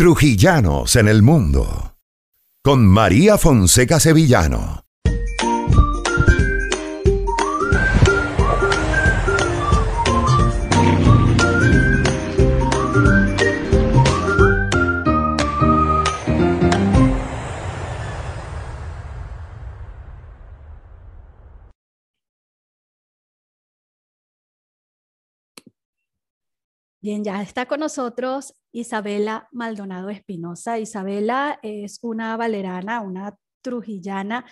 [0.00, 1.94] Trujillanos en el mundo.
[2.64, 4.86] Con María Fonseca Sevillano.
[27.02, 30.78] Bien, ya está con nosotros Isabela Maldonado Espinosa.
[30.78, 34.44] Isabela es una valerana, una trujillana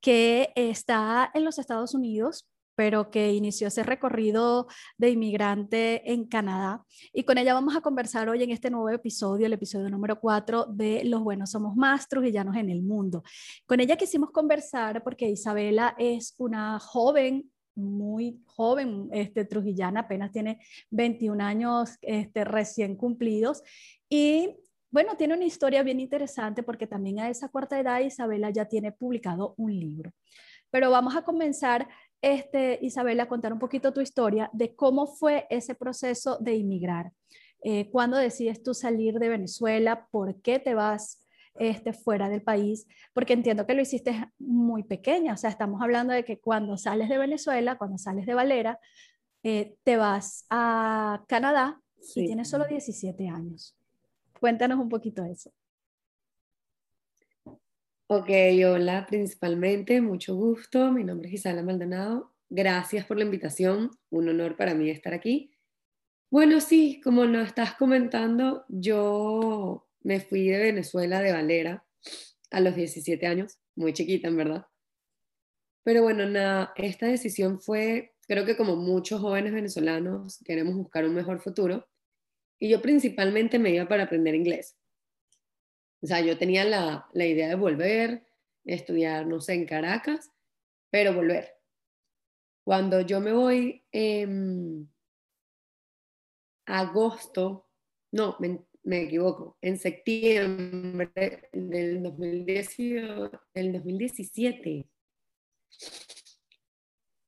[0.00, 4.66] que está en los Estados Unidos, pero que inició ese recorrido
[4.98, 6.84] de inmigrante en Canadá.
[7.12, 10.66] Y con ella vamos a conversar hoy en este nuevo episodio, el episodio número 4
[10.70, 13.22] de Los Buenos Somos Más Trujillanos en el Mundo.
[13.64, 20.58] Con ella quisimos conversar porque Isabela es una joven muy joven, este, trujillana, apenas tiene
[20.90, 23.62] 21 años este, recién cumplidos.
[24.08, 24.56] Y
[24.90, 28.92] bueno, tiene una historia bien interesante porque también a esa cuarta edad Isabela ya tiene
[28.92, 30.12] publicado un libro.
[30.70, 31.88] Pero vamos a comenzar,
[32.20, 37.12] este, Isabela, a contar un poquito tu historia de cómo fue ese proceso de inmigrar.
[37.62, 40.08] Eh, ¿Cuándo decides tú salir de Venezuela?
[40.10, 41.21] ¿Por qué te vas
[41.54, 46.12] este, fuera del país, porque entiendo que lo hiciste muy pequeña, o sea, estamos hablando
[46.12, 48.78] de que cuando sales de Venezuela, cuando sales de Valera,
[49.42, 51.80] eh, te vas a Canadá
[52.14, 53.76] y tienes solo 17 años.
[54.40, 55.52] Cuéntanos un poquito eso.
[58.06, 58.28] Ok,
[58.66, 60.92] hola, principalmente, mucho gusto.
[60.92, 62.34] Mi nombre es Isabela Maldonado.
[62.50, 63.90] Gracias por la invitación.
[64.10, 65.50] Un honor para mí estar aquí.
[66.30, 71.84] Bueno, sí, como nos estás comentando, yo me fui de Venezuela, de Valera,
[72.50, 74.66] a los 17 años, muy chiquita en verdad.
[75.84, 81.14] Pero bueno, nada, esta decisión fue, creo que como muchos jóvenes venezolanos queremos buscar un
[81.14, 81.88] mejor futuro,
[82.58, 84.76] y yo principalmente me iba para aprender inglés.
[86.00, 88.24] O sea, yo tenía la, la idea de volver,
[88.64, 90.30] estudiar, no sé, en Caracas,
[90.90, 91.56] pero volver.
[92.64, 94.92] Cuando yo me voy en
[96.66, 97.68] agosto,
[98.12, 98.36] no,
[98.84, 104.88] me equivoco, en septiembre del, 2017.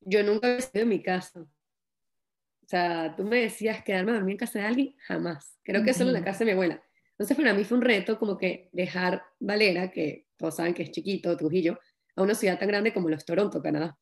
[0.00, 1.40] Yo nunca había salido de mi casa.
[1.40, 5.58] O sea, tú me decías quedarme a dormir en casa de alguien, jamás.
[5.62, 6.82] Creo que solo en la casa de mi abuela.
[7.10, 10.90] Entonces para mí fue un reto como que dejar Valera, que todos saben que es
[10.90, 11.78] chiquito, Trujillo,
[12.16, 13.96] a una ciudad tan grande como los Toronto, Canadá.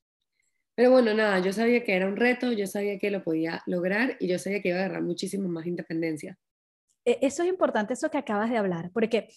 [0.75, 4.17] Pero bueno, nada, yo sabía que era un reto, yo sabía que lo podía lograr
[4.21, 6.39] y yo sabía que iba a agarrar muchísimo más independencia.
[7.05, 9.29] E, eso es importante, eso que acabas de hablar, porque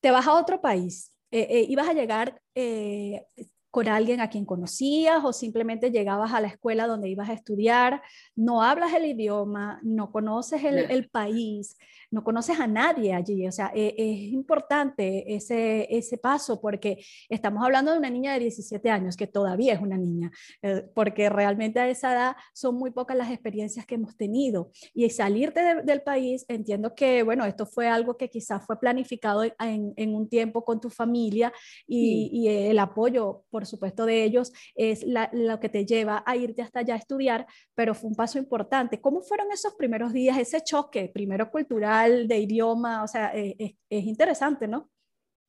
[0.00, 3.24] te vas a otro país, eh, eh, ibas a llegar eh,
[3.70, 8.02] con alguien a quien conocías o simplemente llegabas a la escuela donde ibas a estudiar,
[8.34, 11.76] no hablas el idioma, no conoces el, país,
[12.10, 13.46] no conoces a nadie allí.
[13.46, 18.40] O sea, e, es, importante ese, ese paso porque estamos hablando de una niña de
[18.40, 20.30] 17 años, que todavía es una niña,
[20.62, 24.72] eh, porque realmente a esa edad son muy pocas las experiencias que hemos tenido.
[24.94, 29.92] Y salirte del país, entiendo que, bueno, esto fue algo que quizás fue planificado en,
[29.96, 31.52] en un tiempo con tu familia
[31.86, 36.62] y, y el apoyo por supuesto, de ellos es lo que te lleva a irte
[36.62, 39.00] hasta allá a estudiar, pero fue un paso importante.
[39.00, 43.02] ¿Cómo fueron esos primeros días, ese choque, primero cultural, de idioma?
[43.02, 44.90] O sea, eh, es, interesante, ¿no?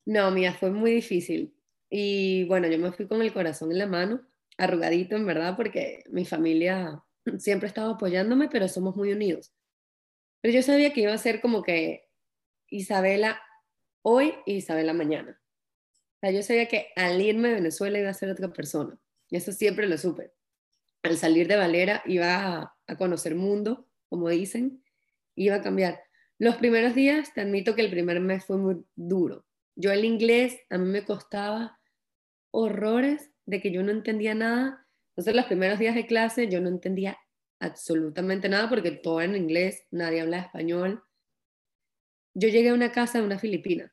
[0.06, 1.54] No, mía, fue muy difícil.
[1.90, 6.04] Y bueno, yo me fui con el corazón en la mano, arrugadito en verdad, porque
[6.10, 7.02] mi familia
[7.38, 9.52] siempre ha estado apoyándome, pero somos muy unidos.
[10.40, 12.08] Pero yo sabía que iba a ser como que
[12.68, 13.40] Isabela
[14.02, 15.41] hoy y Isabela mañana
[16.30, 18.98] yo sabía que al irme de Venezuela iba a ser otra persona.
[19.28, 20.32] Y eso siempre lo supe.
[21.02, 24.84] Al salir de Valera iba a, a conocer mundo, como dicen,
[25.34, 26.00] iba a cambiar.
[26.38, 29.46] Los primeros días, te admito que el primer mes fue muy duro.
[29.74, 31.80] Yo el inglés, a mí me costaba
[32.52, 34.86] horrores de que yo no entendía nada.
[35.10, 37.18] Entonces los primeros días de clase yo no entendía
[37.60, 41.02] absolutamente nada porque todo en inglés, nadie hablaba español.
[42.34, 43.92] Yo llegué a una casa de una filipina.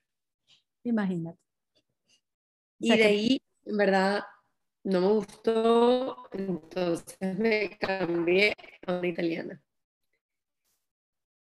[0.83, 1.48] Imagínate.
[2.79, 4.23] Y de ahí, en verdad,
[4.83, 8.53] no me gustó, entonces me cambié
[8.87, 9.61] a una italiana.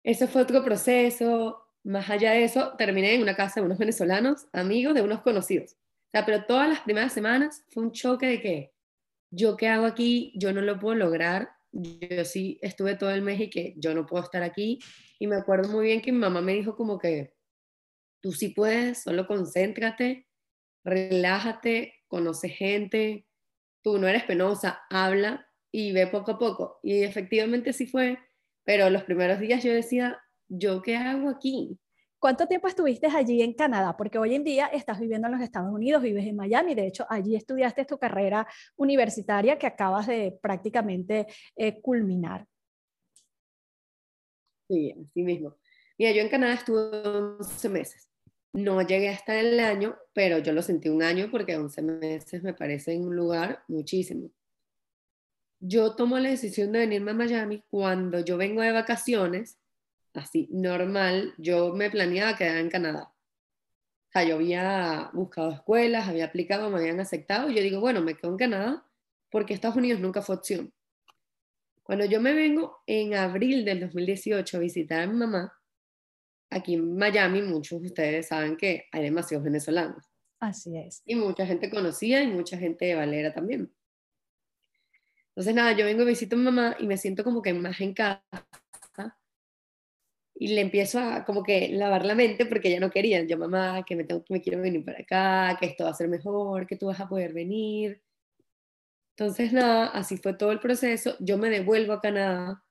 [0.05, 1.61] Eso fue otro proceso.
[1.83, 5.73] Más allá de eso, terminé en una casa de unos venezolanos, amigos de unos conocidos.
[5.73, 8.73] O sea, pero todas las primeras semanas fue un choque de que
[9.31, 11.51] yo qué hago aquí, yo no lo puedo lograr.
[11.73, 14.79] Yo sí estuve todo el mes y que yo no puedo estar aquí.
[15.19, 17.35] Y me acuerdo muy bien que mi mamá me dijo como que
[18.23, 20.29] tú sí puedes, solo concéntrate
[20.85, 23.27] relájate, conoce gente,
[23.83, 26.79] tú no eres penosa, habla y ve poco a poco.
[26.83, 28.19] Y efectivamente sí fue,
[28.65, 31.79] pero los primeros días yo decía, ¿yo qué hago aquí?
[32.19, 33.97] ¿Cuánto tiempo estuviste allí en Canadá?
[33.97, 37.07] Porque hoy en día estás viviendo en los Estados Unidos, vives en Miami, de hecho
[37.11, 38.47] allí estudiaste tu carrera
[38.77, 41.27] universitaria que acabas de prácticamente
[41.57, 42.47] eh, culminar.
[44.69, 45.57] Sí, así mismo.
[45.99, 46.81] Mira, yo en Canadá estuve
[47.39, 48.09] 11 meses.
[48.55, 52.55] No llegué hasta el año, pero yo lo sentí un año porque 11 meses me
[52.55, 54.31] parece en un lugar muchísimo.
[55.59, 59.59] Yo tomo la decisión de venirme a Miami cuando yo vengo de vacaciones,
[60.13, 63.13] así normal, yo me planeaba quedar en Canadá.
[64.09, 68.03] O sea, yo había buscado escuelas, había aplicado, me habían aceptado y yo digo, bueno,
[68.03, 68.87] me quedo en Canadá
[69.31, 70.73] porque Estados Unidos nunca fue opción.
[71.83, 75.53] Cuando yo me vengo en abril del 2018 a visitar a mi mamá,
[76.51, 80.11] aquí en Miami, muchos de ustedes saben que hay demasiados venezolanos.
[80.41, 81.03] Así es.
[81.05, 83.73] Y mucha gente conocida y mucha gente de Valera también.
[85.29, 87.81] Entonces, nada, yo vengo y visito a mi mamá y me siento como que más
[87.81, 88.23] en casa.
[90.37, 93.27] Y le empiezo a como que lavar la mente porque ya no querían.
[93.27, 95.95] Yo, mamá, que me, tengo, que me quiero venir para acá, que esto va a
[95.95, 98.03] ser mejor, que tú vas a poder venir.
[99.17, 101.17] Entonces, nada, así fue todo el proceso.
[101.21, 102.65] Yo me devuelvo a Canadá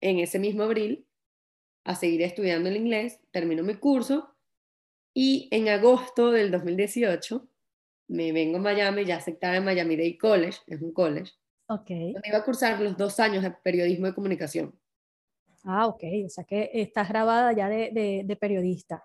[0.00, 1.06] en ese mismo abril
[1.84, 4.34] a seguir estudiando el inglés, termino mi curso
[5.12, 7.46] y en agosto del 2018
[8.08, 11.32] me vengo a Miami, ya aceptada en Miami Dade College, es un college,
[11.68, 11.88] Ok.
[11.88, 14.78] donde iba a cursar los dos años de periodismo de comunicación.
[15.64, 19.02] Ah, ok, o sea que estás grabada ya de, de, de periodista.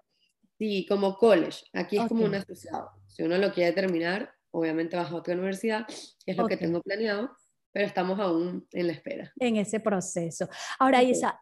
[0.57, 2.29] Sí, como college, aquí es como Ok.
[2.29, 2.91] un asociado.
[3.07, 6.59] Si uno lo quiere terminar, obviamente vas a otra universidad, que es lo que Ok.
[6.61, 7.31] tengo planeado,
[7.71, 9.31] pero estamos aún en la espera.
[9.39, 10.49] en ese proceso.
[10.79, 11.01] Ahora.
[11.01, 11.39] Isa,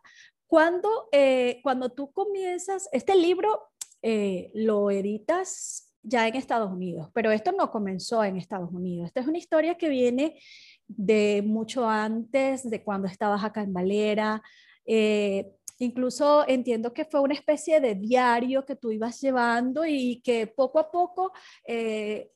[0.48, 3.70] cuando, eh, cuando tú comienzas, este libro
[4.02, 9.08] eh, lo editas ya en Estados Unidos, pero esto no comenzó en Estados Unidos.
[9.08, 10.40] Esta es una historia que viene
[10.88, 14.42] de mucho antes, de cuando estabas acá en Valera.
[14.86, 20.48] eh, incluso entiendo que fue una especie de diario que tú ibas llevando y que
[20.48, 21.32] poco a poco
[21.66, 22.32] eh,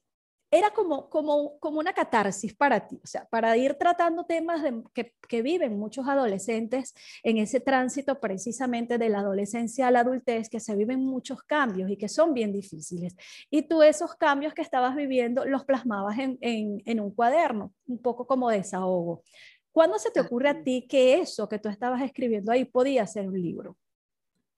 [0.52, 4.84] era como, como, como una catarsis para ti, o sea, para ir tratando temas de,
[4.94, 6.94] que, que, viven muchos adolescentes
[7.24, 11.90] en ese tránsito precisamente de la adolescencia a la adultez, que se viven muchos cambios
[11.90, 13.16] y que son bien difíciles.
[13.50, 18.02] Y tú esos cambios que estabas viviendo los plasmabas en, en, en un cuaderno, un
[18.02, 19.24] poco como desahogo.
[19.72, 23.30] ¿Cuándo se te ocurre a ti que eso que tú estabas escribiendo ahí podía ser
[23.30, 23.78] un libro?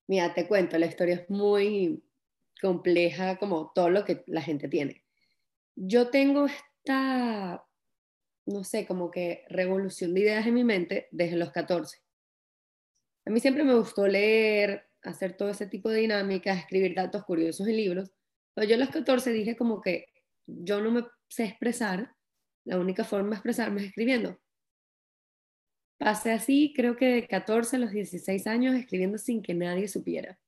[0.08, 2.04] Mira, te cuento, la historia es muy
[2.60, 5.03] compleja como todo lo que la gente tiene.
[5.76, 7.66] Yo tengo esta,
[8.46, 12.00] no sé, como que revolución de ideas en mi mente desde los 14.
[13.26, 17.68] A mí siempre me gustó leer, hacer todo ese tipo de dinámicas, escribir datos curiosos
[17.68, 18.12] en libros,
[18.54, 20.08] pero yo a los 14 dije como que
[20.46, 22.16] yo no me sé expresar,
[22.66, 24.40] la única forma de expresarme es escribiendo.
[25.98, 30.40] Pasé así, creo que de 14 a los 16 años escribiendo sin que nadie supiera.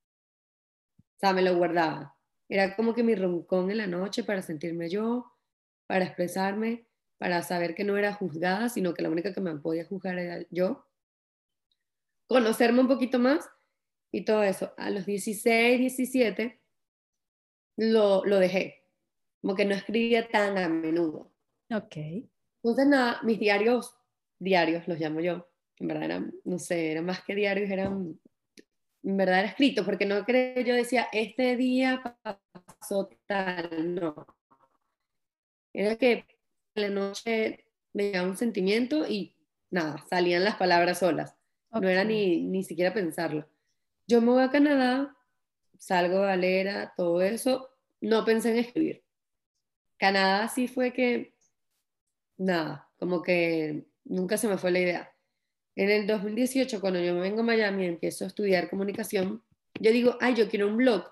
[1.00, 2.15] O sea, me lo guardaba.
[2.50, 5.32] Era como que mi roncón en la noche para sentirme yo,
[5.88, 6.88] para expresarme,
[7.18, 10.46] para saber que no era juzgada, sino que la única que me podía juzgar era
[10.50, 10.86] yo.
[12.28, 13.50] Conocerme un poquito más
[14.12, 14.74] y todo eso.
[14.78, 16.62] A los 16, 17
[17.78, 18.84] lo, lo dejé.
[19.42, 21.32] Como que no escribía tan a menudo.
[21.72, 21.98] Ok.
[22.64, 23.96] Entonces, nada, mis diarios,
[24.40, 25.48] diarios los llamo yo.
[25.78, 28.20] En verdad eran, no sé, eran más que diarios, eran
[29.06, 34.26] en verdad era escrito, porque no creo, yo decía, este día pasó tal, no.
[35.74, 36.26] Era que
[36.74, 39.36] en la noche me llegaba un sentimiento y
[39.70, 41.36] nada, salían las palabras solas.
[41.70, 41.82] Okay.
[41.82, 43.48] No era ni, ni siquiera pensarlo.
[44.08, 45.16] Yo me voy a Canadá,
[45.78, 47.70] salgo a Valera, todo eso,
[48.02, 49.04] no pensé en escribir.
[49.98, 51.36] Canadá sí fue que,
[52.38, 55.15] nada, como que nunca se me fue la idea.
[55.76, 59.44] En el 2018, cuando yo me vengo a Miami y empiezo a estudiar comunicación,
[59.80, 61.04] yo digo, ay, yo quiero un blog.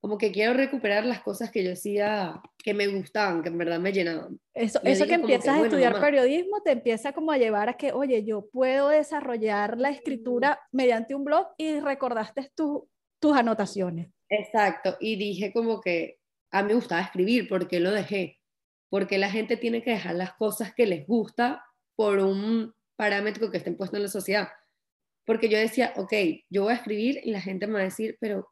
[0.00, 3.80] Como que quiero recuperar las cosas que yo hacía, que me gustaban, que en verdad
[3.80, 4.38] me llenaban.
[4.52, 7.70] Eso, eso que empiezas que, bueno, a estudiar mamá, periodismo te empieza como a llevar
[7.70, 12.86] a que, oye, yo puedo desarrollar la escritura mediante un blog y recordaste tu,
[13.18, 14.10] tus anotaciones.
[14.28, 16.18] Exacto, y dije como que
[16.50, 18.38] a mí me gustaba escribir, ¿por qué lo dejé?
[18.90, 21.64] Porque la gente tiene que dejar las cosas que les gusta
[21.96, 24.48] por un parámetro que esté impuesto en la sociedad.
[25.24, 26.12] Porque yo decía, ok,
[26.50, 28.48] yo voy a escribir y la gente me va a decir, pero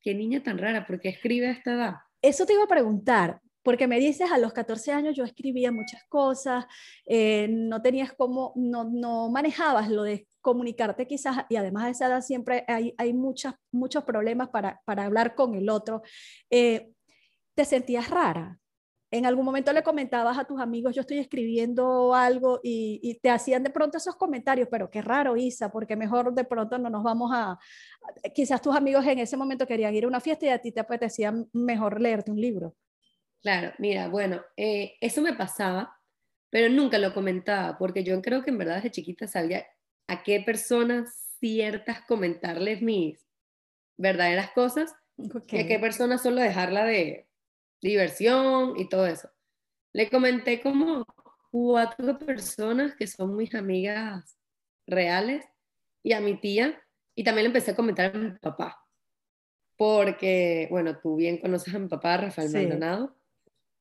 [0.00, 1.94] qué niña tan rara, ¿por qué escribe a esta edad?
[2.20, 6.02] Eso te iba a preguntar, porque me dices, a los 14 años yo escribía muchas
[6.08, 6.66] cosas,
[7.06, 12.06] eh, no tenías como, no, no manejabas lo de comunicarte quizás, y además a esa
[12.08, 16.02] edad siempre hay, hay muchas, muchos problemas para, para hablar con el otro.
[16.50, 16.90] Eh,
[17.54, 18.58] ¿Te sentías rara?
[19.12, 23.62] En algún momento le comentabas a tus amigos, yo estoy escribiendo algo y, te hacían
[23.62, 27.30] de pronto esos comentarios, pero qué raro, Isa, porque mejor de pronto no nos vamos
[27.34, 27.58] a,
[28.34, 30.80] quizás tus amigos en ese momento querían ir a una fiesta y a ti te
[30.80, 32.74] apetecía mejor leerte un libro.
[33.42, 35.94] Claro, mira, bueno, eh, eso me pasaba,
[36.48, 39.66] pero nunca lo comentaba, porque yo creo que en verdad desde chiquita sabía
[40.08, 43.28] a qué personas ciertas comentarles mis
[43.98, 47.28] verdaderas cosas y a qué personas solo dejarla de
[47.82, 49.28] diversión y todo eso.
[49.92, 51.06] Le comenté como
[51.50, 54.38] cuatro personas que son mis amigas
[54.86, 55.44] reales
[56.02, 56.82] y a mi tía
[57.14, 58.78] y también le empecé a comentar a mi papá.
[59.76, 63.16] Porque, bueno, tú bien conoces a mi papá, Rafael Maldonado,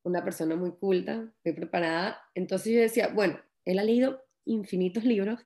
[0.03, 2.21] una persona muy culta, muy preparada.
[2.33, 5.39] Entonces yo decía, bueno, él ha leído infinitos libros,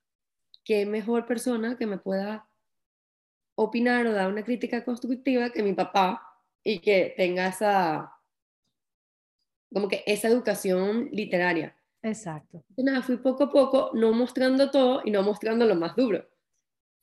[0.63, 2.49] qué mejor persona que me pueda
[3.55, 6.21] opinar o dar una crítica constructiva que mi papá
[6.63, 8.14] y que tenga esa
[9.73, 11.75] como que esa educación literaria.
[12.05, 12.63] Exacto.
[12.77, 16.27] Nada, fui poco a poco, no mostrando todo y no mostrando lo más duro,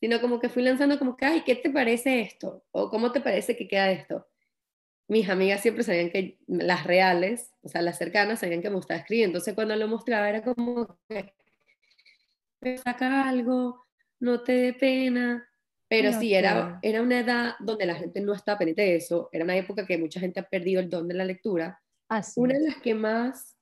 [0.00, 2.64] sino como que fui lanzando como que, ay, ¿qué te parece esto?
[2.70, 4.28] O ¿cómo te parece que queda esto?
[5.08, 9.00] Mis amigas siempre sabían que las reales, o sea, las cercanas, sabían que me gustaba
[9.00, 9.24] escribir.
[9.24, 11.34] Entonces cuando lo mostraba era como que,
[12.78, 13.84] saca algo,
[14.20, 15.48] no te dé pena.
[15.88, 19.28] Pero sí, era, era una edad donde la gente no estaba pendiente de eso.
[19.32, 21.81] Era una época que mucha gente ha perdido el don de la lectura
[22.36, 23.56] una de las que más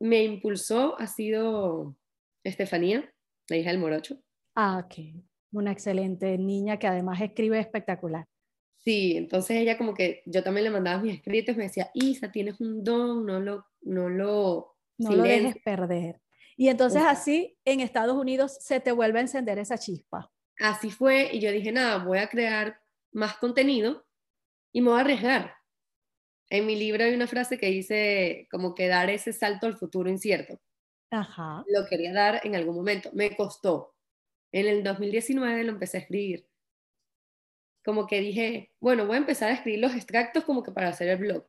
[0.00, 1.96] me impulsó ha sido
[2.44, 3.12] Estefanía,
[3.48, 4.18] la hija del morocho.
[4.54, 5.24] Ah, ok.
[5.52, 8.26] Una excelente niña que además escribe espectacular.
[8.76, 12.60] Sí, entonces ella como que yo también le mandaba mis escritos, me decía, Isa, tienes
[12.60, 16.20] un don, no lo, no lo, no lo dejes perder.
[16.56, 20.30] Y entonces así en Estados Unidos se te vuelve a encender esa chispa.
[20.58, 22.80] Así fue, y yo dije, nada, voy a crear
[23.12, 24.06] más contenido
[24.72, 25.57] y me voy a arriesgar
[26.50, 30.08] en mi libro hay una frase que dice como que dar ese salto al futuro
[30.08, 30.60] incierto.
[31.10, 31.64] Ajá.
[31.68, 33.10] Lo quería dar en algún momento.
[33.12, 33.94] Me costó.
[34.52, 36.48] En el 2019 lo empecé a escribir.
[37.84, 41.08] Como que dije, bueno, voy a empezar a escribir los extractos como que para hacer
[41.08, 41.46] el blog.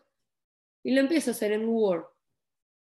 [0.84, 2.06] Y lo empiezo a hacer en Word.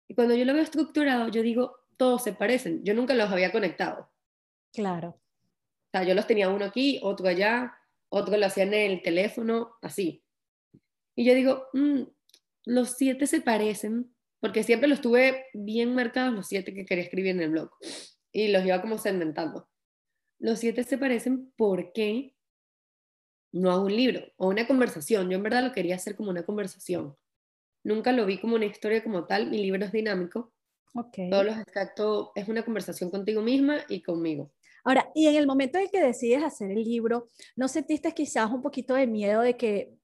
[0.09, 2.85] Y cuando yo lo veo estructurado, yo digo, todos se parecen.
[2.85, 4.11] Yo nunca los había conectado.
[4.73, 5.09] Claro.
[5.09, 7.76] O sea, yo los tenía uno aquí, otro allá,
[8.09, 10.24] otro lo hacía en el teléfono, así.
[11.14, 12.02] Y yo digo, mm,
[12.66, 17.33] los siete se parecen, porque siempre los tuve bien marcados, los siete que quería escribir
[17.33, 17.71] en el blog,
[18.33, 19.68] y los iba como segmentando.
[20.38, 22.35] Los siete se parecen porque
[23.52, 25.30] no hago un libro o una conversación.
[25.30, 27.16] Yo en verdad lo quería hacer como una conversación.
[27.85, 29.49] Nunca lo vi como una historia como tal.
[29.49, 30.52] Mi libro es dinámico.
[30.92, 31.30] Okay.
[31.30, 34.52] Todos los extractos es una conversación contigo misma y conmigo.
[34.85, 38.61] Ahora, y en el momento en que decides hacer el libro, ¿no sentiste quizás un
[38.61, 39.94] poquito de miedo de que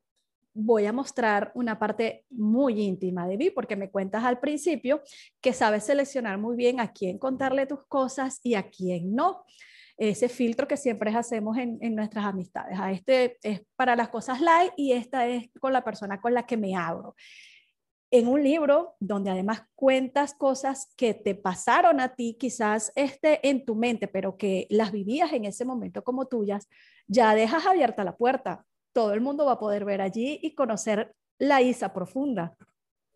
[0.55, 5.03] voy a mostrar una parte muy íntima de mí, porque me cuentas al principio
[5.41, 9.45] que sabes seleccionar muy bien a quién contarle tus cosas y a quién no.
[9.97, 12.79] Ese filtro que siempre hacemos en, nuestras amistades.
[12.81, 16.47] A este es para las cosas light y esta es con la persona con la
[16.47, 17.15] que me abro.
[18.11, 23.65] En un libro donde además cuentas cosas que te pasaron a ti, quizás este en
[23.65, 26.67] tu mente, pero que las vivías en ese momento como tuyas,
[27.07, 31.15] ya dejas abierta la puerta todo el mundo va a poder ver allí y conocer
[31.39, 32.57] la Isa profunda.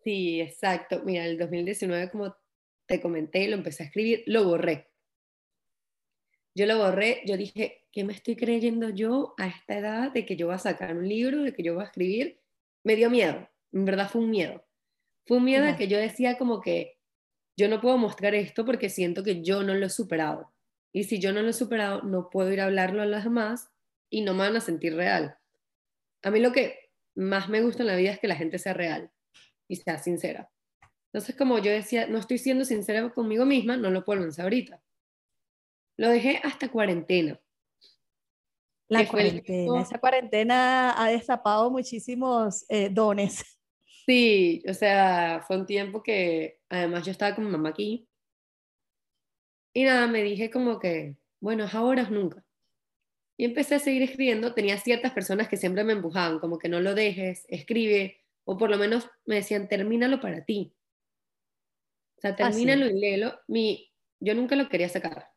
[0.03, 1.01] Sí, exacto.
[1.03, 2.35] Mira, el 2019, como
[2.85, 4.89] te comenté, lo empecé a escribir, lo borré.
[6.53, 10.35] Yo lo borré, yo dije, ¿qué me estoy creyendo yo a esta edad de que
[10.35, 12.39] yo voy a sacar un libro, de que yo voy a escribir?
[12.83, 14.63] Me dio miedo, en verdad fue un miedo.
[15.25, 16.99] Fue un miedo a que yo decía como que
[17.57, 20.53] yo no puedo mostrar esto porque siento que yo no lo he superado.
[20.93, 23.69] Y si yo no lo he superado, no puedo ir a hablarlo a los demás
[24.09, 25.37] y no me van a sentir real.
[26.25, 28.73] A mí lo que más me gusta en la vida es que la gente sea
[28.73, 29.11] real
[29.69, 30.51] y sea sincera.
[31.13, 34.81] Entonces, como yo decía, no estoy siendo sincera conmigo misma, no lo puedo lanzar ahorita.
[35.97, 37.39] Lo dejé hasta cuarentena.
[38.87, 43.43] La cuarentena, esa cuarentena ha destapado muchísimos eh, dones.
[44.07, 48.07] Sí, o sea, fue un tiempo que además yo estaba con mi mamá aquí.
[49.73, 52.44] Y nada, me dije como que, bueno, es ahora o nunca.
[53.37, 54.53] Y empecé a seguir escribiendo.
[54.53, 58.69] Tenía ciertas personas que siempre me empujaban, como que no lo dejes, escribe, o por
[58.69, 60.73] lo menos me decían, termínalo para ti.
[62.17, 63.39] O sea, ah, termínalo y léelo.
[63.47, 65.29] Mi, yo nunca lo quería sacar.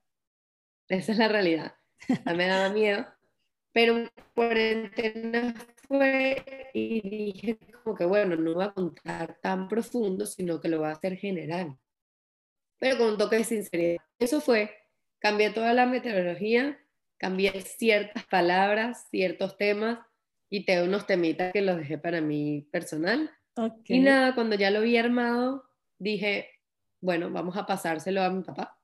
[0.88, 1.74] Esa es la realidad.
[2.24, 3.06] A mí me daba miedo.
[3.72, 5.54] Pero cuarentena
[5.86, 10.78] fue y dije como que bueno, no voy a contar tan profundo, sino que lo
[10.78, 11.76] voy a hacer general.
[12.78, 14.02] Pero con un toque de sinceridad.
[14.18, 14.74] Eso fue,
[15.18, 16.78] cambié toda la metodología,
[17.18, 19.98] cambié ciertas palabras, ciertos temas
[20.50, 23.30] y tengo unos temitas que los dejé para mí personal.
[23.84, 25.64] Y nada, cuando ya lo vi armado,
[25.98, 26.48] dije,
[27.00, 28.78] bueno, vamos a pasárselo a mi papá.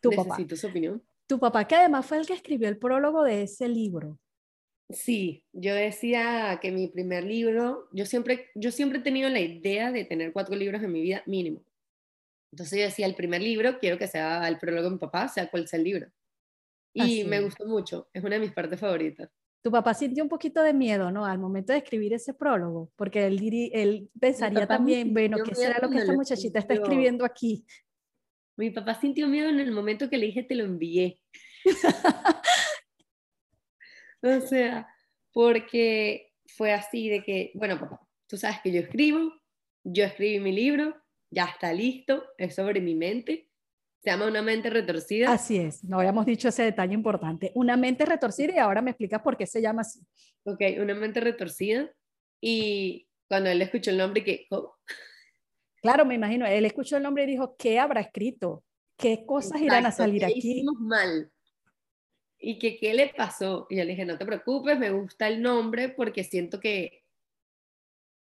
[0.00, 1.02] Tu Necesito su opinión.
[1.26, 4.20] Tu papá, que además fue el que escribió el prólogo de ese libro.
[4.90, 9.90] Sí, yo decía que mi primer libro, yo siempre, yo siempre he tenido la idea
[9.90, 11.64] de tener cuatro libros en mi vida mínimo.
[12.52, 15.50] Entonces yo decía, el primer libro quiero que sea el prólogo de mi papá, sea
[15.50, 16.06] cual sea el libro.
[16.94, 19.28] Y me gustó mucho, es una de mis partes favoritas.
[19.62, 21.24] Tu papá sintió un poquito de miedo, ¿no?
[21.24, 23.40] Al momento de escribir ese prólogo, porque él,
[23.72, 27.66] él pensaría también, bueno, ¿qué será lo que esta muchachita está escribiendo aquí?
[28.56, 31.20] Mi papá sintió miedo en el momento que le dije te lo envié.
[34.22, 34.86] o sea,
[35.32, 39.32] porque fue así de que, bueno, papá, tú sabes que yo escribo,
[39.82, 40.94] yo escribí mi libro,
[41.30, 43.48] ya está listo, es sobre mi mente,
[44.04, 45.32] se llama Una mente retorcida.
[45.32, 47.52] Así es, no habíamos dicho ese detalle importante.
[47.54, 50.00] Una mente retorcida y ahora me explicas por qué se llama así.
[50.44, 51.90] Ok, Una mente retorcida.
[52.38, 54.74] Y cuando él escuchó el nombre, que ¿cómo?
[55.80, 58.64] Claro, me imagino, él escuchó el nombre y dijo, ¿qué habrá escrito?
[58.96, 60.38] ¿Qué cosas irán a salir ¿qué aquí?
[60.38, 61.30] Hicimos mal.
[62.38, 63.66] Y que qué le pasó.
[63.68, 67.04] Y yo le dije, no te preocupes, me gusta el nombre porque siento que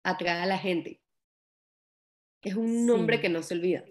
[0.04, 1.02] atrae a la gente.
[2.44, 3.84] Es un nombre que no se olvida.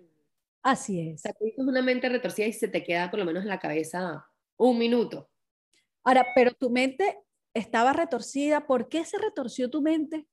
[0.62, 1.14] Así es.
[1.14, 3.58] O sea, es una mente retorcida y se te queda por lo menos en la
[3.58, 5.30] cabeza un minuto.
[6.04, 7.18] Ahora, pero tu mente
[7.54, 8.66] estaba retorcida.
[8.66, 10.26] ¿Por qué se retorció tu mente?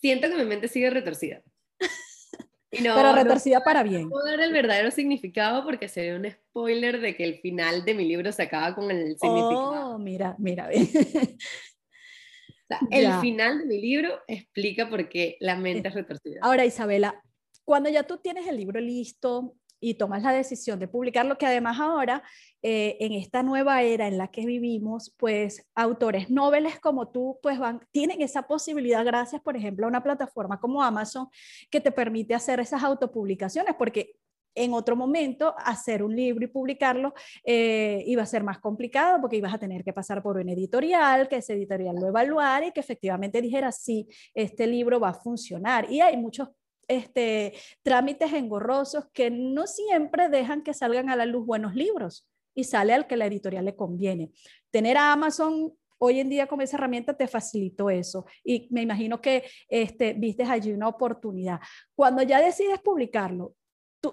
[0.00, 1.42] siento que mi mente sigue retorcida.
[2.70, 4.02] Pero retorcida para bien.
[4.02, 7.94] No puedo dar el verdadero significado porque sería un spoiler de que el final de
[7.94, 9.94] mi libro se acaba con el significado.
[9.94, 10.68] Oh, mira, mira.
[12.90, 16.40] el final de mi libro explica por qué la mente es retorcida.
[16.42, 17.22] Ahora, Isabela,
[17.66, 21.78] cuando ya tú tienes el libro listo, y tomas la decisión de publicarlo, que además
[21.80, 22.22] ahora,
[22.62, 27.58] eh, en esta nueva era en la que vivimos, pues autores noveles como tú, pues
[27.58, 31.28] van, tienen esa posibilidad gracias, por ejemplo, a una plataforma como Amazon
[31.70, 34.16] que te permite hacer esas autopublicaciones, porque
[34.54, 37.12] en otro momento hacer un libro y publicarlo
[37.44, 41.28] eh, iba a ser más complicado porque ibas a tener que pasar por un editorial,
[41.28, 45.92] que ese editorial lo evaluara y que efectivamente dijera, sí, este libro va a funcionar.
[45.92, 46.48] Y hay muchos
[46.88, 52.64] este, trámites engorrosos que no siempre dejan que salgan a la luz buenos libros y
[52.64, 54.30] sale al que la editorial le conviene.
[54.70, 59.20] Tener a Amazon hoy en día como esa herramienta te facilitó eso y me imagino
[59.20, 61.60] que este, viste allí una oportunidad.
[61.94, 63.54] Cuando ya decides publicarlo,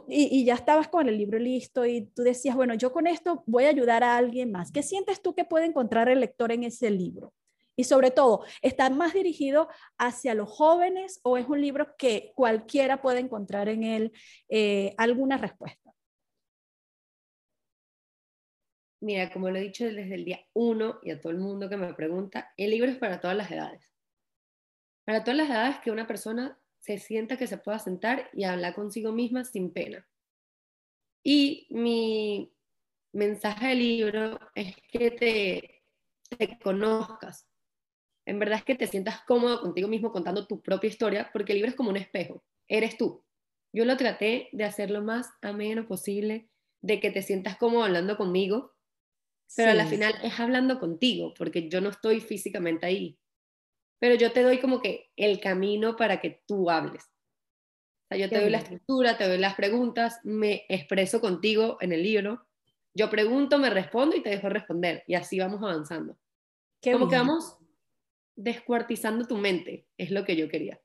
[0.08, 3.44] y, y, ya estabas con el libro listo y tú decías, bueno, yo con esto
[3.46, 4.72] voy a ayudar a alguien más.
[4.72, 7.32] ¿Qué sientes tú que puede encontrar el lector en ese libro?
[7.76, 13.02] Y sobre todo, ¿está más dirigido hacia los jóvenes o es un libro que cualquiera
[13.02, 14.12] puede encontrar en él
[14.50, 15.92] eh, alguna respuesta?
[19.02, 21.76] Mira, como lo he dicho desde el día uno y a todo el mundo que
[21.76, 23.92] me pregunta, el libro es para todas las edades.
[25.04, 28.76] Para todas las edades que una persona se sienta que se pueda sentar y hablar
[28.76, 30.08] consigo misma sin pena.
[31.22, 32.54] Y mi
[33.14, 35.84] mensaje del libro es que te,
[36.38, 37.48] te conozcas,
[38.26, 41.58] en verdad es que te sientas cómodo contigo mismo contando tu propia historia, porque el
[41.58, 43.24] libro es como un espejo, eres tú.
[43.74, 46.50] Yo lo traté de hacer lo más ameno posible,
[46.82, 48.74] de que te sientas cómodo hablando conmigo,
[49.56, 53.20] pero al final es hablando contigo, porque yo no estoy físicamente ahí.
[54.00, 57.04] Pero yo te doy como que el camino para que tú hables.
[57.04, 61.94] O sea, yo te doy la estructura, te doy las preguntas, me expreso contigo en
[61.94, 62.46] el libro.
[62.94, 65.04] Yo pregunto, me respondo y te dejo responder.
[65.08, 66.18] Y así vamos avanzando.
[66.84, 67.58] como que vamos
[68.36, 70.80] descuartizando tu mente, es lo que yo quería.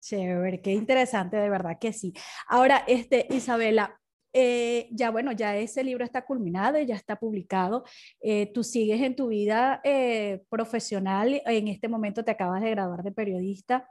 [0.00, 2.12] Chévere, qué interesante, de verdad que sí.
[2.48, 4.00] Ahora, este, Isabela,
[4.38, 7.84] eh, ya bueno, ya ese libro está culminado, ya está publicado.
[8.20, 13.02] Eh, tú sigues en tu vida eh, profesional, en este momento te acabas de graduar
[13.02, 13.90] de periodista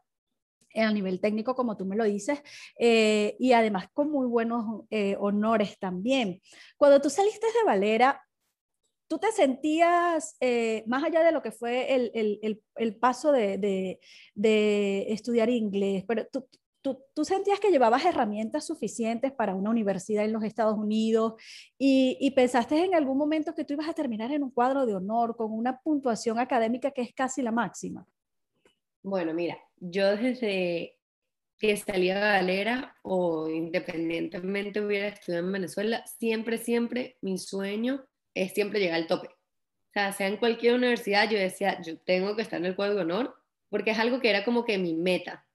[0.76, 2.44] a nivel técnico, como tú me lo dices,
[2.78, 4.84] y además con muy buenos
[5.20, 6.42] honores también.
[6.76, 8.25] Cuando tú saliste de Valera,
[9.08, 13.58] ¿Tú te sentías, eh, más allá de lo que fue el, el, el, paso de,
[13.58, 14.00] de,
[14.34, 16.48] de, estudiar inglés, pero tú,
[16.82, 21.34] tú, tú, sentías que llevabas herramientas suficientes para una universidad en los Estados Unidos
[21.78, 24.96] y, y, pensaste en algún momento que tú ibas a terminar en un cuadro de
[24.96, 28.08] honor con una puntuación académica que es casi la máxima?
[29.04, 30.98] Bueno, mira, yo desde
[31.60, 38.04] que salí a Galera o independientemente hubiera estudiado en Venezuela, siempre, siempre mi sueño
[38.36, 39.28] es siempre llegar al tope.
[39.28, 42.96] O sea, sea en cualquier universidad, yo decía, yo tengo que estar en el cuadro
[42.96, 43.36] de honor,
[43.70, 45.48] porque es algo que era como que mi meta.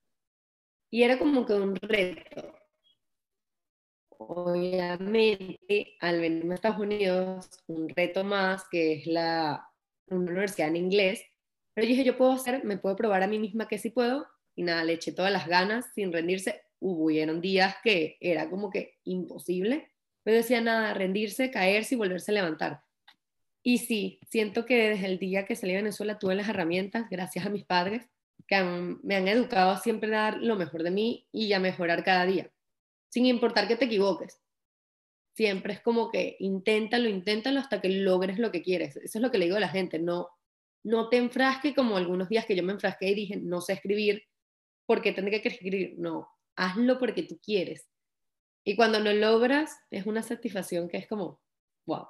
[0.90, 2.54] Y era como que un reto.
[4.08, 9.66] Obviamente, al venirme a Estados Unidos, un reto más, que es la
[10.08, 11.24] una universidad en inglés,
[11.74, 14.26] pero yo dije, yo puedo hacer, me puedo probar a mí misma que sí puedo,
[14.56, 16.62] y nada, le eché todas las ganas sin rendirse.
[16.80, 22.35] Hubieron días que era como que imposible, pero decía nada, rendirse, caerse y volverse a
[22.35, 22.83] levantar.
[23.62, 27.44] Y sí, siento que desde el día que salí de Venezuela tuve las herramientas, gracias
[27.44, 28.09] a mis padres,
[28.46, 28.62] que
[29.02, 32.50] me han educado a siempre dar lo mejor de mí y a mejorar cada día,
[33.09, 34.40] sin importar que te equivoques.
[35.35, 38.96] Siempre es como que inténtalo, inténtalo hasta que logres lo que quieres.
[38.96, 40.28] Eso es lo que le digo a la gente, no,
[40.83, 44.24] no te enfrasques como algunos días que yo me enfrasqué y dije, no sé escribir,
[44.87, 45.94] porque tendré que escribir.
[45.98, 47.89] No, hazlo porque tú quieres.
[48.64, 51.40] Y cuando lo logras, es una satisfacción que es como,
[51.86, 52.06] wow.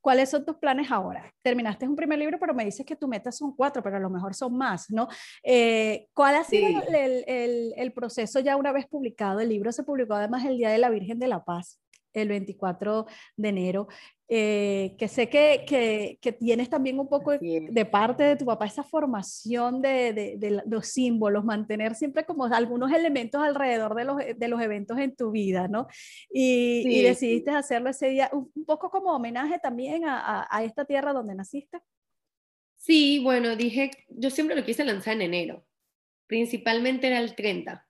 [0.00, 1.30] ¿Cuáles son tus planes ahora?
[1.42, 4.08] Terminaste un primer libro, pero me dices que tu meta son cuatro, pero a lo
[4.08, 5.08] mejor son más, ¿no?
[5.42, 9.40] Eh, ¿Cuál ha sido el, el, el, proceso ya una vez publicado?
[9.40, 11.80] El libro se publicó además el Día de la Virgen de la Paz
[12.12, 13.88] el 24 de enero,
[14.32, 18.66] eh, que sé que, que, que, tienes también un poco de, parte de tu papá
[18.66, 24.48] esa formación de, de, los símbolos, mantener siempre como algunos elementos alrededor de los, de
[24.48, 25.88] los eventos en tu vida, ¿no?
[26.32, 31.12] Y, y decidiste hacerlo ese día, un, poco como homenaje también a, a, esta tierra
[31.12, 31.80] donde naciste.
[32.76, 35.66] Sí, bueno, dije, yo siempre lo quise lanzar en enero,
[36.28, 37.84] principalmente era el 30.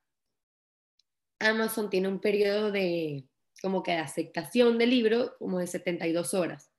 [1.38, 3.26] Amazon tiene un periodo de
[3.60, 6.70] como que de aceptación del libro como de 72 horas.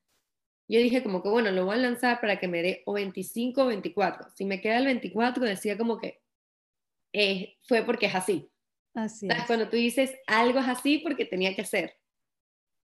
[0.67, 3.63] Yo dije como que bueno, lo voy a lanzar para que me dé o 25
[3.63, 4.29] o 24.
[4.35, 6.21] Si me queda el 24 decía como que
[7.13, 8.49] eh, fue porque es así.
[8.93, 9.45] Así es.
[9.47, 11.97] Cuando tú dices algo es así porque tenía que ser.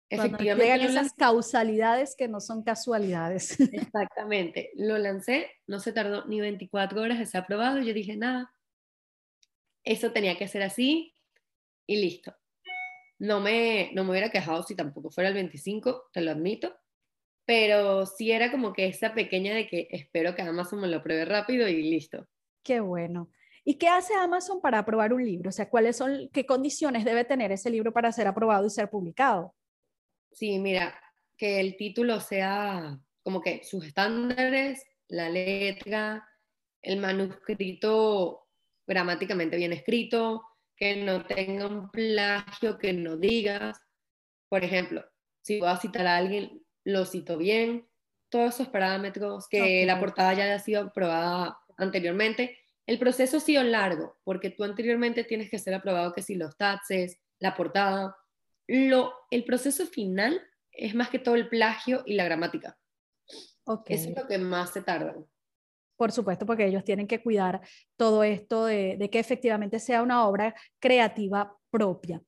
[0.09, 0.71] Efectivamente.
[0.71, 3.59] Llegan esas causalidades que no son casualidades.
[3.73, 4.71] Exactamente.
[4.75, 7.79] Lo lancé, no se tardó ni 24 horas de ser aprobado.
[7.79, 8.53] Yo dije, nada,
[9.83, 11.15] eso tenía que ser así
[11.87, 12.35] y listo.
[13.19, 16.75] No me, no me hubiera quejado si tampoco fuera el 25, te lo admito,
[17.45, 21.25] pero sí era como que esa pequeña de que espero que Amazon me lo pruebe
[21.25, 22.27] rápido y listo.
[22.63, 23.29] Qué bueno.
[23.65, 25.49] ¿Y qué hace Amazon para aprobar un libro?
[25.49, 28.89] O sea, ¿cuáles son, qué condiciones debe tener ese libro para ser aprobado y ser
[28.89, 29.55] publicado?
[30.31, 30.99] Sí, mira,
[31.37, 36.27] que el título sea como que sus estándares, la letra,
[36.81, 38.47] el manuscrito
[38.85, 40.43] gramáticamente bien escrito,
[40.83, 43.79] que no tenga un plagio, que no digas.
[44.49, 45.05] Por ejemplo,
[45.41, 47.87] si voy a citar a alguien, lo cito bien,
[48.27, 52.57] todos esos parámetros, que la portada ya haya sido aprobada anteriormente.
[52.85, 56.57] El proceso ha sido largo, porque tú anteriormente tienes que ser aprobado que si los
[56.57, 58.17] taxes, la portada.
[58.67, 60.41] Lo, el proceso final
[60.73, 62.77] es más que todo el plagio y la gramática.
[63.63, 63.95] Okay.
[63.95, 65.15] Eso es lo que más se tarda.
[65.95, 67.61] Por supuesto, porque ellos tienen que cuidar
[67.97, 72.21] todo esto de, que efectivamente sea una obra creativa propia.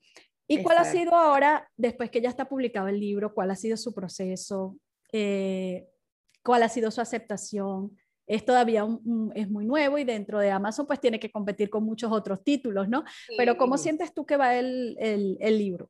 [0.48, 3.78] ¿Y cuál ha sido ahora, después que ya está publicado el libro, cuál ha sido
[3.78, 4.78] su proceso?
[5.12, 5.88] Eh,
[6.44, 7.98] ¿Cuál ha sido su aceptación?
[8.28, 8.86] Es todavía
[9.34, 12.88] es muy nuevo y dentro de Amazon pues tiene que competir con muchos otros títulos,
[12.88, 13.04] ¿no?
[13.38, 15.90] Pero ¿cómo sientes tú que va el, el, el libro?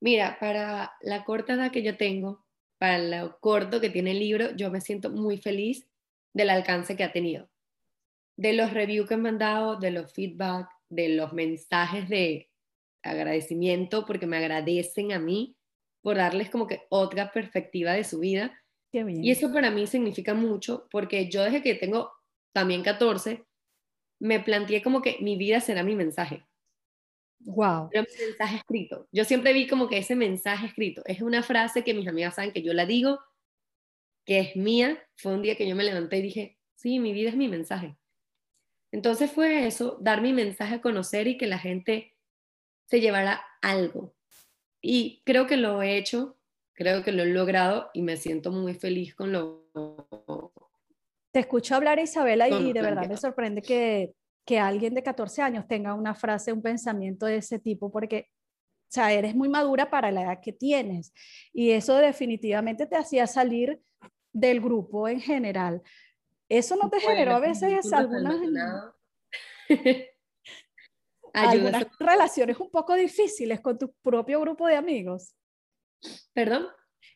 [0.00, 2.46] Mira, para la corta edad que yo tengo,
[2.78, 5.87] para lo corto que tiene el libro, yo me siento muy feliz
[6.38, 7.50] del alcance que ha tenido.
[8.36, 12.48] De los reviews que me han dado, de los feedback, de los mensajes de
[13.02, 15.56] agradecimiento, porque me agradecen a mí
[16.00, 18.56] por darles como que otra perspectiva de su vida.
[18.92, 22.12] Y eso para mí significa mucho, porque yo desde que tengo
[22.52, 23.44] también 14,
[24.20, 26.46] me planteé como que mi vida será mi mensaje.
[27.40, 27.88] Wow.
[27.90, 29.08] Pero mi mensaje escrito.
[29.12, 32.52] Yo siempre vi como que ese mensaje escrito es una frase que mis amigas saben
[32.52, 33.18] que yo la digo
[34.28, 37.30] que es mía, fue un día que yo me levanté y dije, sí, mi vida
[37.30, 37.96] es mi mensaje.
[38.92, 42.14] Entonces fue eso, dar mi mensaje a conocer y que la gente
[42.84, 44.14] se llevara algo.
[44.82, 46.36] Y creo que lo he hecho,
[46.74, 49.70] creo que lo he logrado y me siento muy feliz con lo...
[51.32, 54.12] Te escucho hablar, Isabela, y de verdad me sorprende que,
[54.44, 58.28] que alguien de 14 años tenga una frase, un pensamiento de ese tipo, porque
[58.88, 61.14] o sea, eres muy madura para la edad que tienes.
[61.52, 63.82] Y eso definitivamente te hacía salir
[64.32, 65.82] del grupo en general.
[66.48, 68.36] ¿Eso no te generó a veces algunas,
[71.32, 75.34] algunas relaciones un poco difíciles con tu propio grupo de amigos?
[76.32, 76.66] ¿Perdón?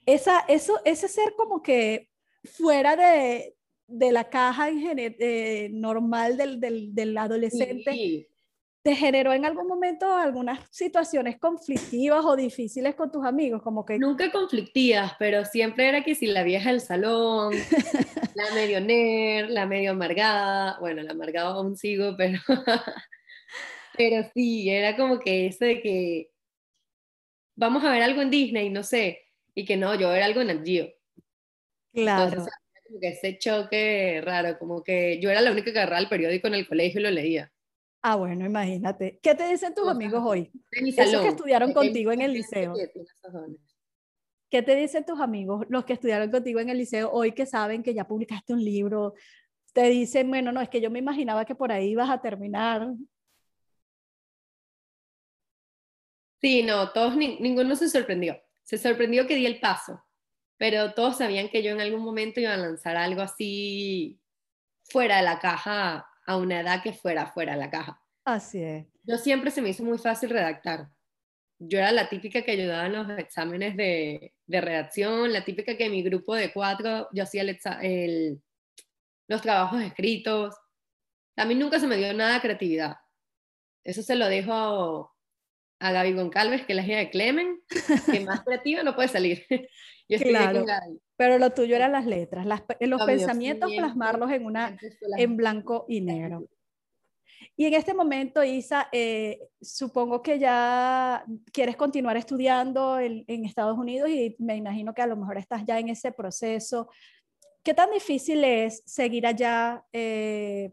[0.07, 2.11] Esa, eso, ese ser como que
[2.44, 8.29] fuera de, de la caja en eh, normal del, del, del adolescente.
[8.83, 13.62] ¿Te generó en algún momento algunas situaciones conflictivas o difíciles con tus amigos?
[13.62, 13.97] Como que...
[13.97, 17.53] Nunca conflictivas, pero siempre era que si la vieja del salón,
[18.35, 22.40] la medio nerd, la medio amargada, bueno, la amargada aún sigo, pero,
[23.97, 26.31] pero sí, era como que eso de que
[27.55, 30.51] vamos a ver algo en Disney, no sé, y que no, yo ver algo en
[30.51, 30.64] el.
[31.92, 32.47] Claro.
[32.85, 36.49] como que ese choque raro, como que yo era la única que agarraba el periódico
[36.49, 37.52] en el colegio y lo leía.
[38.03, 39.21] Ah, bueno, imagínate.
[39.23, 40.51] ¿Qué te dicen tus amigos hoy?
[40.73, 42.75] De mi Esos que estudiaron contigo en el liceo.
[44.51, 47.83] ¿Qué te dicen tus amigos, los que estudiaron contigo en el liceo, hoy que saben
[47.83, 49.15] que ya publicaste un libro?
[49.73, 52.88] Te dicen, bueno, no, es que yo me imaginaba que por ahí ibas a terminar.
[56.41, 58.37] Sí, no, todos, ni- ninguno se sorprendió.
[58.65, 60.05] Se sorprendió que di el paso,
[60.57, 64.21] pero todos sabían que yo en algún momento iba a lanzar algo así
[64.91, 68.01] fuera de la caja a una edad que fuera fuera de la caja.
[68.25, 68.87] Así es.
[69.05, 70.88] Yo siempre se me hizo muy fácil redactar.
[71.59, 75.87] Yo era la típica que ayudaba en los exámenes de, de redacción, la típica que
[75.87, 78.42] en mi grupo de cuatro yo hacía el el-
[79.29, 80.55] los trabajos escritos.
[81.37, 82.97] A mí nunca se me dio nada de creatividad.
[83.85, 85.14] Eso se lo dejo
[85.81, 87.61] a Gaby Goncalves, que es la hija de Clemen,
[88.11, 89.47] que más creativa no puede salir.
[90.18, 90.64] Yo Claro.
[91.16, 94.77] Pero lo tuyo eran las letras, las, los Lo mío pensamientos, plasmarlos en una,
[95.16, 96.48] en blanco y negro.
[97.57, 103.79] Y en este momento, Isa, eh, supongo que ya quieres continuar estudiando en, en Estados
[103.79, 106.88] Unidos y me imagino que a lo mejor estás ya en ese proceso.
[107.62, 110.72] ¿Qué tan difícil es seguir allá eh,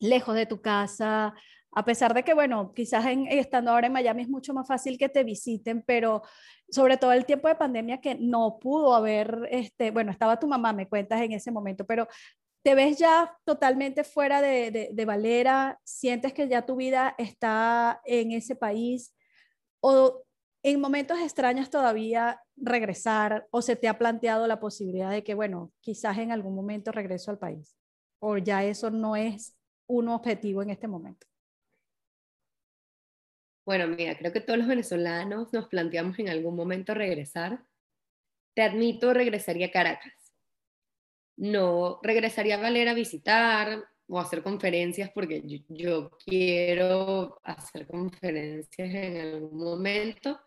[0.00, 1.34] lejos de tu casa?
[1.74, 4.98] A pesar de que, bueno, quizás en- estando ahora en Miami es mucho más fácil
[4.98, 6.22] que te visiten, pero
[6.70, 10.72] sobre todo el tiempo de pandemia que no pudo haber, este, bueno, estaba tu mamá,
[10.72, 12.08] me cuentas en ese momento, pero
[12.62, 15.80] ¿Te ves ya totalmente fuera de, de, Valera?
[15.84, 19.14] ¿Sientes que ya tu vida está en ese país?
[19.80, 20.22] ¿O
[20.62, 23.48] en momentos extraños todavía regresar?
[23.50, 27.30] ¿O se te ha planteado la posibilidad de que, bueno, quizás en algún momento regreso
[27.32, 27.76] al país?
[28.20, 29.56] ¿O ya eso no es
[29.88, 31.26] un objetivo en este momento?
[33.64, 37.64] Bueno, mira, creo que todos los venezolanos nos planteamos en algún momento regresar.
[38.54, 40.22] Te admito, regresaría a Caracas
[41.36, 48.94] no regresaría a Valera a visitar o hacer conferencias porque yo, yo, quiero hacer conferencias
[48.94, 50.40] en algún momento,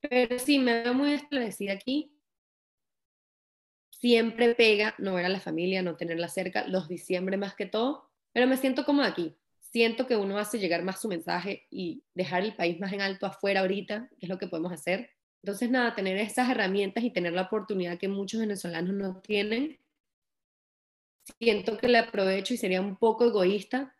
[0.00, 2.14] pero sí me veo muy establecida aquí.
[3.90, 8.10] Siempre pega no ver a la familia, no tenerla cerca, los diciembre más que todo,
[8.32, 9.36] pero me siento como aquí.
[9.72, 13.26] Siento que uno hace llegar más su mensaje y dejar el país más en alto
[13.26, 15.10] afuera ahorita, que es lo que podemos hacer.
[15.42, 19.78] Entonces, nada, tener esas herramientas y tener la oportunidad que muchos venezolanos no tienen,
[21.38, 23.94] siento que le aprovecho y sería un poco egoísta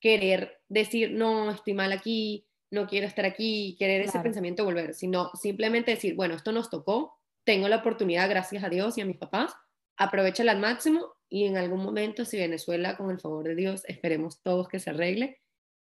[0.00, 4.18] querer decir, no, estoy mal aquí, no quiero estar aquí, querer claro.
[4.18, 8.68] ese pensamiento volver, sino simplemente decir, bueno, esto nos tocó, tengo la oportunidad, gracias a
[8.68, 9.54] Dios y a mis papás,
[9.96, 14.42] aprovechala al máximo y en algún momento, si Venezuela, con el favor de Dios, esperemos
[14.42, 15.40] todos que se arregle,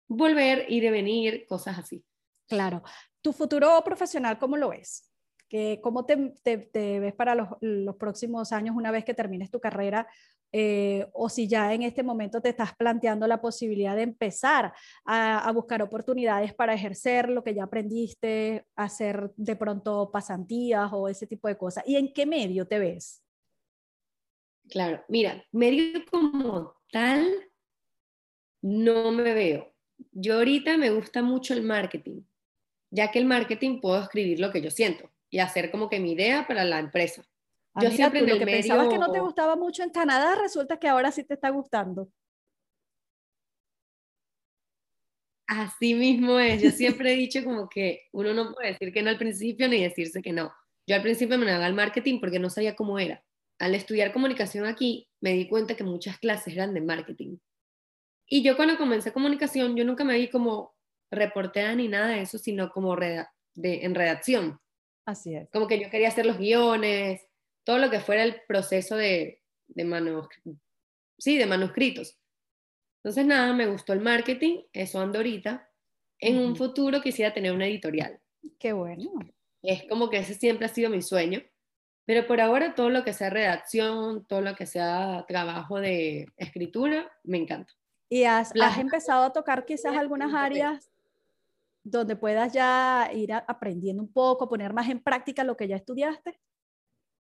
[0.08, 2.04] volver, y venir, cosas así.
[2.48, 2.84] Claro.
[3.22, 5.10] ¿Tu futuro profesional cómo lo ves?
[5.50, 9.50] ¿Que, ¿Cómo te, te, te ves para los, los, próximos años una vez que termines
[9.50, 10.08] tu carrera?
[10.52, 14.72] Eh, o si ya en este momento te estás planteando la posibilidad de empezar
[15.04, 21.08] a, a, buscar oportunidades para ejercer lo que ya aprendiste, hacer de pronto pasantías o
[21.08, 21.84] ese tipo de cosas.
[21.88, 23.23] ¿Y en qué medio te ves?
[24.74, 27.32] Claro, mira, medio como tal
[28.64, 29.72] no me veo.
[30.12, 32.24] Yo ahorita me gusta mucho el marketing,
[32.90, 36.14] ya que el marketing puedo escribir lo que yo siento y hacer como que mi
[36.14, 37.24] idea para la empresa.
[37.76, 38.62] Ah, yo mira, siempre tú, lo que medio...
[38.62, 42.10] pensabas que no te gustaba mucho en Canadá, resulta que ahora sí te está gustando.
[45.46, 46.64] Así mismo es.
[46.64, 49.84] Yo siempre he dicho como que uno no puede decir que no al principio ni
[49.84, 50.52] decirse que no.
[50.88, 53.24] Yo al principio me negaba al marketing porque no sabía cómo era.
[53.60, 57.38] Al estudiar comunicación aquí, me di cuenta que muchas clases eran de marketing.
[58.28, 60.76] Y yo cuando comencé comunicación, yo nunca me vi como
[61.12, 64.60] reportera ni nada de eso, sino como reda de, en redacción.
[65.06, 65.50] Así es.
[65.52, 67.22] Como que yo quería hacer los guiones,
[67.64, 70.62] todo lo que fuera el proceso de, de, manuscritos,
[71.18, 72.18] sí, de manuscritos.
[73.04, 75.70] Entonces, nada, me gustó el marketing, eso ando ahorita.
[76.20, 78.20] En un futuro quisiera tener una editorial.
[78.60, 79.12] Qué bueno.
[79.62, 81.44] Es como que ese siempre ha sido mi sueño.
[82.06, 87.10] Pero por ahora todo lo que sea redacción, todo lo que sea trabajo de escritura,
[87.24, 87.74] me encanta.
[88.10, 90.92] ¿Y has, has empezado a tocar quizás algunas áreas
[91.84, 96.40] donde puedas ya ir aprendiendo un poco, poner más en práctica lo que ya estudiaste?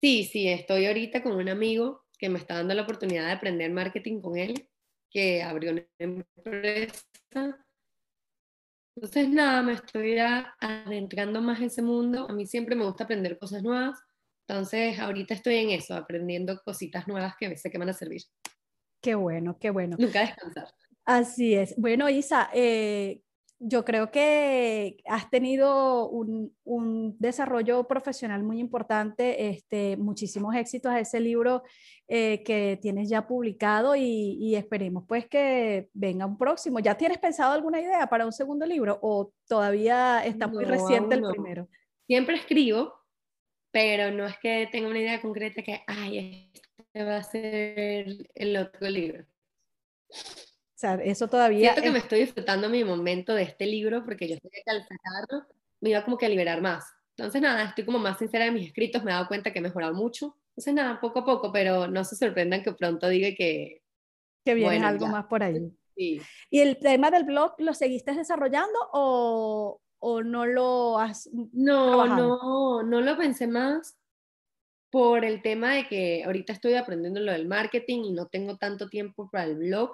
[0.01, 3.71] Sí, sí, estoy ahorita con un amigo que me está dando la oportunidad de aprender
[3.71, 4.69] marketing con él,
[5.11, 7.05] que abrió una empresa.
[8.95, 12.27] Entonces, nada, me estoy adentrando más en ese mundo.
[12.29, 13.99] A mí siempre me gusta aprender cosas nuevas.
[14.49, 18.23] Entonces, ahorita estoy en eso, aprendiendo cositas nuevas que sé que van a servir.
[19.03, 19.97] Qué bueno, qué bueno.
[19.99, 20.69] Nunca descansar.
[21.05, 21.75] Así es.
[21.77, 23.21] Bueno, Isa, eh,
[23.59, 26.55] yo creo que has tenido un,
[27.19, 31.63] desarrollo profesional muy importante, este, muchísimos éxitos a ese libro
[32.07, 36.79] eh, que tienes ya publicado y, esperemos pues que venga un próximo.
[36.81, 41.23] ¿Ya tienes pensado alguna idea para un segundo libro o todavía está muy reciente el
[41.23, 41.69] primero?
[42.07, 42.98] Siempre escribo,
[43.71, 48.57] pero no es que tenga una idea concreta que, ay, este va a ser el
[48.57, 49.25] otro libro.
[50.11, 51.73] O sea, eso todavía...
[51.73, 54.83] Siento que me estoy disfrutando mi momento de este libro porque yo sé que al
[54.83, 55.47] sacarlo
[55.81, 56.85] me iba como que a liberar más.
[57.17, 59.63] Entonces, nada, estoy como más sincera en mis escritos, me he dado cuenta que he
[59.63, 60.37] mejorado mucho.
[60.51, 63.83] Entonces, nada, poco a poco, pero no se sorprendan que pronto diga que...
[64.45, 65.71] Que viene algo más por ahí.
[65.97, 66.21] Sí.
[66.49, 72.83] ¿Y el tema del blog lo seguiste desarrollando o, o no lo has No, no,
[72.83, 73.99] no lo pensé más
[74.91, 78.89] por el tema de que ahorita estoy aprendiendo lo del marketing y no tengo tanto
[78.89, 79.93] tiempo para el blog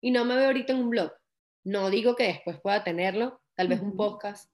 [0.00, 1.12] y no me veo ahorita en un blog.
[1.64, 4.52] No digo que después pueda tenerlo, tal vez un podcast,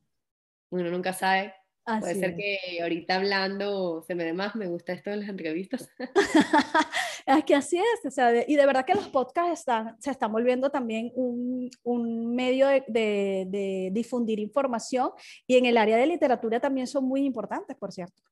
[0.70, 1.54] uno nunca sabe.
[1.84, 5.90] Puede ser que ahorita hablando se me dé más, me gusta esto de las entrevistas.
[7.26, 10.32] es que así es, o sea, y de verdad que los podcasts están, se están
[10.32, 15.10] volviendo también un, un medio de, de, de, difundir información
[15.46, 18.22] y en el área de literatura también son muy importantes, por cierto.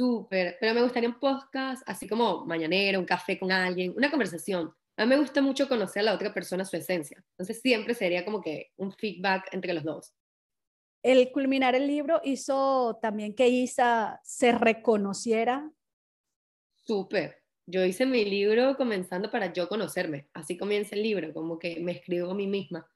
[0.00, 4.72] Súper, pero me gustaría un podcast así como mañanero, un café con alguien, una conversación.
[4.96, 7.22] A mí me gusta mucho conocer a la otra persona su esencia.
[7.32, 10.14] Entonces siempre sería como que un feedback entre los dos.
[11.02, 15.70] El culminar el libro hizo también que Isa se reconociera.
[16.74, 17.42] Súper.
[17.66, 20.28] Yo hice mi libro comenzando para yo conocerme.
[20.34, 22.86] Así comienza el libro, como que me escribo a mí misma.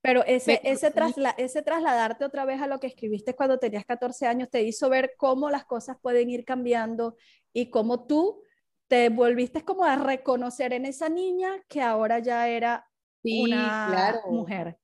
[0.00, 0.92] Pero ese, ese,
[1.38, 5.14] ese trasladarte otra vez a lo que escribiste cuando tenías 14 años te hizo ver
[5.16, 7.16] cómo las cosas pueden ir cambiando
[7.54, 8.42] y cómo tú
[8.86, 12.86] te volviste como a reconocer en esa niña que ahora ya era
[13.22, 14.78] una mujer.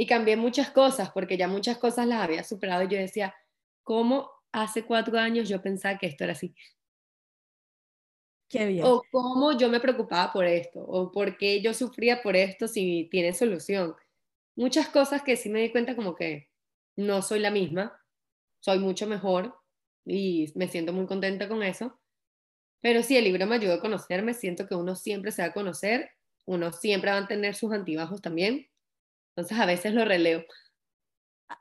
[0.00, 3.34] Y cambié muchas cosas porque ya muchas cosas las había superado y yo decía,
[3.82, 6.54] ¿cómo hace cuatro años yo pensaba que esto era así?
[8.48, 8.84] Qué bien.
[8.84, 13.08] O cómo yo me preocupaba por esto, o por qué yo sufría por esto si
[13.10, 13.94] tiene solución
[14.60, 16.50] muchas cosas que sí me di cuenta como que
[16.96, 17.98] no soy la misma,
[18.60, 19.54] soy mucho mejor
[20.04, 21.98] y me siento muy contenta con eso.
[22.82, 25.52] Pero sí, el libro me ayudó a conocerme, siento que uno siempre se va a
[25.52, 26.10] conocer,
[26.46, 28.69] uno siempre va a tener sus antibajos también,
[29.34, 30.44] entonces a veces lo releo.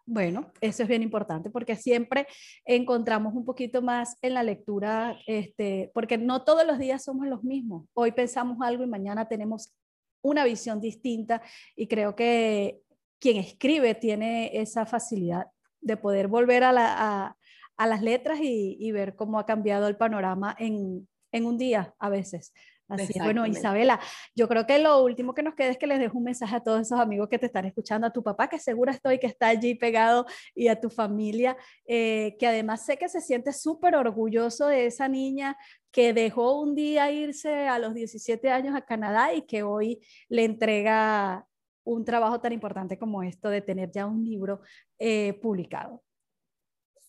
[0.05, 2.27] Bueno, eso es bien importante porque siempre
[2.65, 7.43] encontramos un poquito más en la lectura, este, porque no todos los días somos los
[7.43, 7.87] mismos.
[7.93, 9.73] Hoy pensamos algo y mañana tenemos
[10.21, 11.41] una visión distinta
[11.75, 12.81] y creo que
[13.19, 15.47] quien escribe tiene esa facilidad
[15.81, 17.35] de poder volver a,
[17.77, 22.53] las letras y, ver cómo ha cambiado el panorama en, un día a veces.
[22.89, 23.23] Así es.
[23.23, 23.99] Bueno, Isabela,
[24.35, 26.59] yo creo que lo último que nos queda es que les dejo un mensaje a
[26.59, 29.47] todos esos amigos que te están escuchando, a tu papá, que seguro estoy que está
[29.47, 30.25] allí pegado,
[30.55, 35.07] y a tu familia, eh, que además sé que se siente súper orgulloso de esa
[35.07, 35.55] niña
[35.91, 40.45] que dejó un día irse a los 17 años a Canadá y que hoy le
[40.45, 41.45] entrega
[41.83, 44.61] un trabajo tan importante como esto de tener ya un libro
[44.99, 46.03] eh, publicado.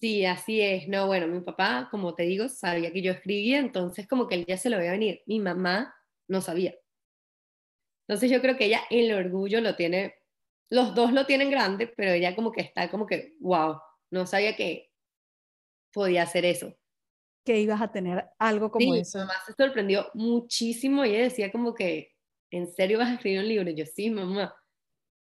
[0.01, 0.89] Sí, así es.
[0.89, 4.47] No, bueno, mi papá, como te digo, sabía que yo escribía, entonces como que él
[4.47, 5.23] ya se lo veía venir.
[5.27, 5.95] Mi mamá
[6.27, 6.75] no sabía.
[8.09, 10.15] Entonces yo creo que ella el orgullo lo tiene,
[10.71, 13.79] los dos lo tienen grande, pero ella como que está como que, wow,
[14.11, 14.91] no sabía que
[15.93, 16.75] podía hacer eso.
[17.45, 19.19] Que ibas a tener algo como sí, eso.
[19.19, 22.15] Mi mamá se sorprendió muchísimo y ella decía como que,
[22.51, 23.71] ¿en serio vas a escribir un libro?
[23.71, 24.55] Y yo, sí, mamá.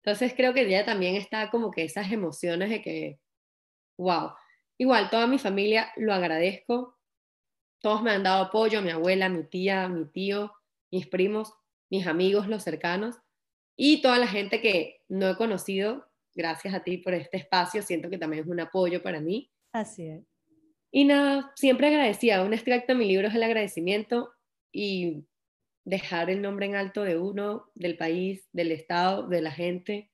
[0.04, 3.20] Entonces creo que ella también está como que esas emociones de que,
[3.98, 4.30] wow.
[4.78, 6.96] Igual, toda mi familia lo agradezco.
[7.80, 10.52] Todos me han dado apoyo, mi abuela, mi tía, mi tío,
[10.90, 11.52] mis primos,
[11.90, 13.16] mis amigos, los cercanos
[13.76, 16.06] y toda la gente que no he conocido.
[16.34, 19.50] Gracias a ti por este espacio, siento que también es un apoyo para mí.
[19.72, 20.24] Así es.
[20.90, 22.44] Y nada, siempre agradecida.
[22.44, 24.30] Un extracto de mi libro es el agradecimiento
[24.72, 25.24] y
[25.84, 30.10] dejar el nombre en alto de uno, del país, del Estado, de la gente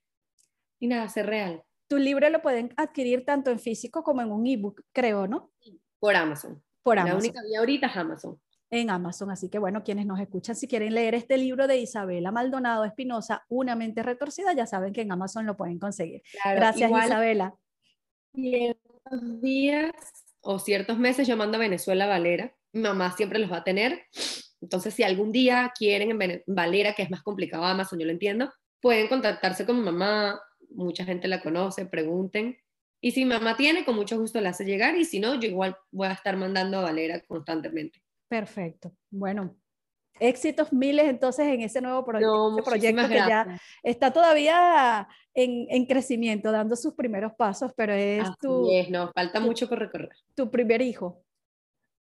[0.78, 1.64] y nada, ser real.
[1.88, 5.52] Tu libro lo pueden adquirir tanto en físico como en un ebook, creo, ¿no?
[5.98, 6.62] Por Amazon.
[6.82, 7.18] Por Amazon.
[7.18, 8.40] La única vía ahorita es Amazon.
[8.70, 12.32] En Amazon, así que bueno, quienes nos escuchan, si quieren leer este libro de Isabela
[12.32, 16.22] Maldonado Espinosa, Una mente retorcida, ya saben que en Amazon lo pueden conseguir.
[16.44, 17.54] Gracias, Isabela.
[18.34, 19.92] Ciertos días
[20.40, 22.54] o ciertos meses yo mando a Venezuela Valera.
[22.72, 24.02] Mi mamá siempre los va a tener
[24.64, 28.50] entonces, si algún día quieren en Valera, que es más complicado Amazon, yo lo entiendo,
[28.80, 30.40] pueden contactarse con mi mamá,
[30.74, 32.56] mucha gente la conoce, pregunten.
[33.00, 35.76] Y si mamá tiene, con mucho gusto la hace llegar, y si no, yo igual
[35.90, 38.02] voy a estar mandando a Valera constantemente.
[38.28, 38.92] Perfecto.
[39.10, 39.56] Bueno,
[40.20, 46.94] éxitos miles entonces en ese nuevo proyecto que ya está todavía en, crecimiento, dando sus
[46.94, 48.70] primeros pasos, pero es tu...
[48.70, 50.10] Es, no, falta mucho por recorrer.
[50.34, 51.22] Tu primer hijo.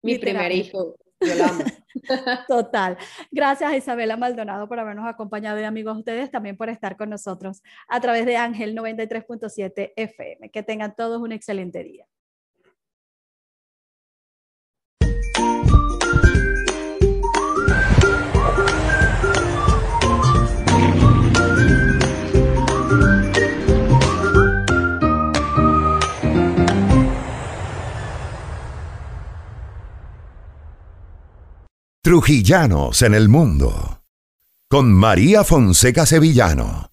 [0.03, 0.97] Mi primer hijo.
[2.49, 2.97] Total.
[3.31, 8.01] Gracias Isabela Maldonado por habernos acompañado y amigos ustedes también por estar con nosotros a
[8.01, 10.51] través de Ángel 93.7 FM.
[10.51, 12.07] Que tengan todos un excelente día.
[32.03, 34.01] Trujillanos en el mundo.
[34.71, 36.87] Con María Fonseca Sevillano.